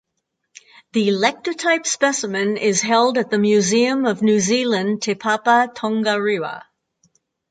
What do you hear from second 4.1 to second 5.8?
New Zealand Te Papa